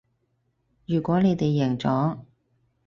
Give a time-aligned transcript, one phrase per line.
[0.87, 2.21] 如果你哋贏咗